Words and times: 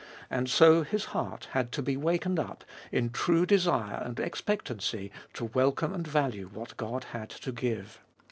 And 0.31 0.49
so 0.49 0.81
his 0.81 1.05
heart 1.13 1.49
had 1.51 1.71
to 1.73 1.83
be 1.83 1.95
wakened 1.95 2.39
up 2.39 2.63
in 2.91 3.11
true 3.11 3.45
desire 3.45 4.01
and 4.03 4.19
expectancy 4.19 5.11
to 5.35 5.45
welcome 5.45 5.93
and 5.93 6.07
value 6.07 6.47
what 6.51 6.75
God 6.75 7.03
had 7.13 7.29
to 7.29 7.51
give. 7.51 8.01